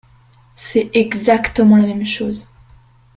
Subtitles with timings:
[0.55, 2.49] C’est exactement la même chose!